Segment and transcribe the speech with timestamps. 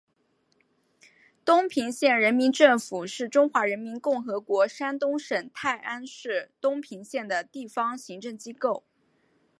[1.45, 8.83] 东平县人民政府是中华人民共和国山东省泰安市东平县的地方行政机构。